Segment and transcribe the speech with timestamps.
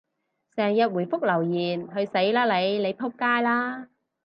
[0.55, 2.79] 成日回覆留言，去死啦你！
[2.79, 3.87] 你仆街啦！